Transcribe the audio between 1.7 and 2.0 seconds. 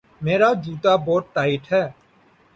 ہے